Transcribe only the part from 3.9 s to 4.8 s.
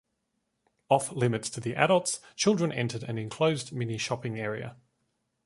shopping area.